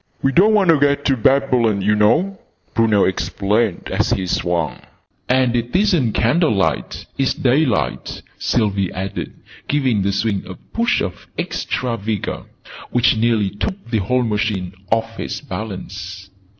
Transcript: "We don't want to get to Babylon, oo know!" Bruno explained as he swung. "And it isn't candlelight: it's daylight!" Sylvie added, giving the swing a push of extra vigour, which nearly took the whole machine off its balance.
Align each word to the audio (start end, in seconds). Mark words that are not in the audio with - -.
"We 0.23 0.31
don't 0.31 0.55
want 0.55 0.71
to 0.71 0.79
get 0.79 1.05
to 1.05 1.15
Babylon, 1.15 1.83
oo 1.83 1.93
know!" 1.93 2.39
Bruno 2.73 3.03
explained 3.03 3.87
as 3.91 4.09
he 4.09 4.25
swung. 4.25 4.79
"And 5.29 5.55
it 5.55 5.75
isn't 5.75 6.13
candlelight: 6.13 7.05
it's 7.19 7.35
daylight!" 7.35 8.23
Sylvie 8.39 8.91
added, 8.93 9.31
giving 9.67 10.01
the 10.01 10.11
swing 10.11 10.41
a 10.47 10.55
push 10.55 11.01
of 11.01 11.27
extra 11.37 11.97
vigour, 11.97 12.47
which 12.89 13.15
nearly 13.15 13.51
took 13.51 13.91
the 13.91 13.99
whole 13.99 14.23
machine 14.23 14.73
off 14.91 15.19
its 15.19 15.39
balance. 15.39 16.31